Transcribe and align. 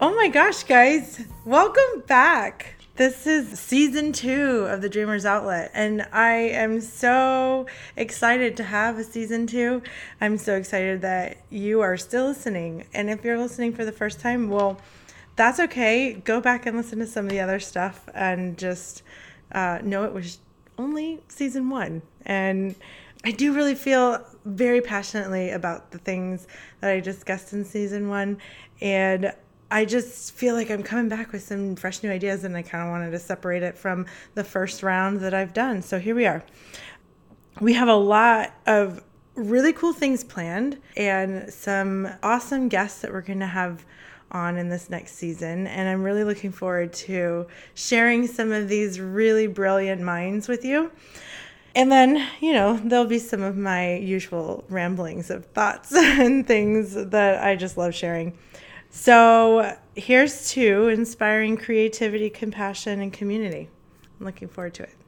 Oh 0.00 0.14
my 0.14 0.28
gosh, 0.28 0.62
guys, 0.62 1.26
welcome 1.44 2.04
back. 2.06 2.76
This 2.94 3.26
is 3.26 3.58
season 3.58 4.12
two 4.12 4.64
of 4.70 4.80
the 4.80 4.88
Dreamers 4.88 5.24
Outlet, 5.24 5.72
and 5.74 6.06
I 6.12 6.34
am 6.34 6.80
so 6.80 7.66
excited 7.96 8.56
to 8.58 8.62
have 8.62 8.96
a 8.96 9.02
season 9.02 9.48
two. 9.48 9.82
I'm 10.20 10.38
so 10.38 10.54
excited 10.54 11.00
that 11.00 11.38
you 11.50 11.80
are 11.80 11.96
still 11.96 12.26
listening. 12.26 12.86
And 12.94 13.10
if 13.10 13.24
you're 13.24 13.38
listening 13.38 13.72
for 13.72 13.84
the 13.84 13.90
first 13.90 14.20
time, 14.20 14.48
well, 14.48 14.80
that's 15.34 15.58
okay. 15.58 16.12
Go 16.12 16.40
back 16.40 16.64
and 16.64 16.76
listen 16.76 17.00
to 17.00 17.06
some 17.06 17.24
of 17.24 17.32
the 17.32 17.40
other 17.40 17.58
stuff 17.58 18.08
and 18.14 18.56
just 18.56 19.02
uh, 19.50 19.80
know 19.82 20.04
it 20.04 20.12
was 20.12 20.38
only 20.78 21.24
season 21.26 21.70
one. 21.70 22.02
And 22.24 22.76
I 23.24 23.32
do 23.32 23.52
really 23.52 23.74
feel 23.74 24.24
very 24.44 24.80
passionately 24.80 25.50
about 25.50 25.90
the 25.90 25.98
things 25.98 26.46
that 26.82 26.90
I 26.90 27.00
discussed 27.00 27.52
in 27.52 27.64
season 27.64 28.08
one. 28.08 28.38
And 28.80 29.32
I 29.70 29.84
just 29.84 30.34
feel 30.34 30.54
like 30.54 30.70
I'm 30.70 30.82
coming 30.82 31.08
back 31.08 31.32
with 31.32 31.42
some 31.42 31.76
fresh 31.76 32.02
new 32.02 32.10
ideas, 32.10 32.44
and 32.44 32.56
I 32.56 32.62
kind 32.62 32.84
of 32.84 32.90
wanted 32.90 33.10
to 33.10 33.18
separate 33.18 33.62
it 33.62 33.76
from 33.76 34.06
the 34.34 34.44
first 34.44 34.82
round 34.82 35.20
that 35.20 35.34
I've 35.34 35.52
done. 35.52 35.82
So 35.82 35.98
here 35.98 36.14
we 36.14 36.26
are. 36.26 36.42
We 37.60 37.74
have 37.74 37.88
a 37.88 37.96
lot 37.96 38.54
of 38.66 39.02
really 39.34 39.72
cool 39.72 39.92
things 39.92 40.24
planned 40.24 40.78
and 40.96 41.52
some 41.52 42.08
awesome 42.22 42.68
guests 42.68 43.02
that 43.02 43.12
we're 43.12 43.20
going 43.20 43.40
to 43.40 43.46
have 43.46 43.84
on 44.30 44.56
in 44.56 44.68
this 44.68 44.90
next 44.90 45.12
season. 45.12 45.66
And 45.66 45.88
I'm 45.88 46.02
really 46.02 46.24
looking 46.24 46.52
forward 46.52 46.92
to 46.94 47.46
sharing 47.74 48.26
some 48.26 48.52
of 48.52 48.68
these 48.68 49.00
really 49.00 49.46
brilliant 49.46 50.02
minds 50.02 50.48
with 50.48 50.64
you. 50.64 50.90
And 51.74 51.92
then, 51.92 52.26
you 52.40 52.52
know, 52.52 52.76
there'll 52.82 53.06
be 53.06 53.18
some 53.18 53.42
of 53.42 53.56
my 53.56 53.96
usual 53.96 54.64
ramblings 54.68 55.30
of 55.30 55.46
thoughts 55.46 55.92
and 55.96 56.46
things 56.46 56.94
that 56.94 57.42
I 57.42 57.56
just 57.56 57.76
love 57.76 57.94
sharing. 57.94 58.36
So 58.90 59.76
here's 59.94 60.50
to 60.50 60.88
inspiring 60.88 61.56
creativity, 61.56 62.30
compassion, 62.30 63.00
and 63.00 63.12
community. 63.12 63.68
I'm 64.18 64.26
looking 64.26 64.48
forward 64.48 64.74
to 64.74 64.84
it. 64.84 64.98